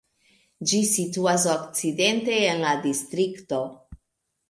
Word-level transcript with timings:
Ĝi 0.71 0.79
situas 0.91 1.45
okcidente 1.57 2.41
en 2.55 2.67
la 2.67 2.75
distrikto. 2.89 3.65